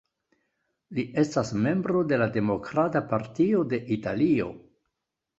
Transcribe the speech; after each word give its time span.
Li 0.99 1.03
estas 1.23 1.51
membro 1.65 2.01
de 2.11 2.17
la 2.21 2.27
Demokrata 2.37 3.01
Partio 3.11 3.61
de 3.75 3.81
Italio. 3.97 4.49